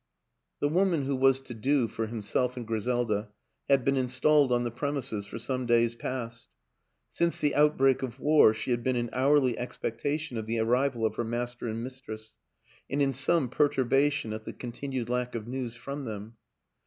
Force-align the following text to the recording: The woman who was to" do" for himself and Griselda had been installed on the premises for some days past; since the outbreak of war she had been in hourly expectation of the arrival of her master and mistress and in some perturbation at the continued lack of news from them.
The 0.61 0.67
woman 0.67 1.03
who 1.05 1.15
was 1.15 1.41
to" 1.41 1.53
do" 1.69 1.87
for 1.87 2.07
himself 2.07 2.57
and 2.57 2.65
Griselda 2.65 3.29
had 3.69 3.85
been 3.85 3.97
installed 3.97 4.51
on 4.51 4.63
the 4.63 4.71
premises 4.71 5.27
for 5.27 5.37
some 5.37 5.67
days 5.67 5.93
past; 5.93 6.49
since 7.07 7.37
the 7.39 7.53
outbreak 7.53 8.01
of 8.01 8.19
war 8.19 8.51
she 8.55 8.71
had 8.71 8.81
been 8.83 8.95
in 8.95 9.11
hourly 9.13 9.55
expectation 9.59 10.37
of 10.37 10.47
the 10.47 10.57
arrival 10.57 11.05
of 11.05 11.17
her 11.17 11.23
master 11.23 11.67
and 11.67 11.83
mistress 11.83 12.35
and 12.89 12.99
in 12.99 13.13
some 13.13 13.47
perturbation 13.47 14.33
at 14.33 14.43
the 14.43 14.53
continued 14.53 15.07
lack 15.07 15.35
of 15.35 15.47
news 15.47 15.75
from 15.75 16.05
them. 16.05 16.35